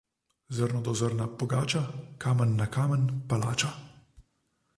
[0.59, 1.83] Zrno do zrna pogača,
[2.25, 3.71] kamen na kamen palača.